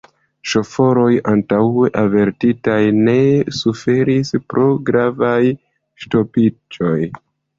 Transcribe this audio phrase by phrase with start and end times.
[0.51, 3.15] Ŝoforoj, antaŭe avertitaj, ne
[3.59, 5.39] suferis pro gravaj
[6.05, 6.99] ŝtopiĝoj.